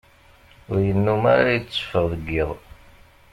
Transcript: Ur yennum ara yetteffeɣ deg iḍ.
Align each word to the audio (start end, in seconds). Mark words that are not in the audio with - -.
Ur 0.69 0.77
yennum 0.87 1.23
ara 1.33 1.55
yetteffeɣ 1.55 2.05
deg 2.11 2.25
iḍ. 2.41 2.51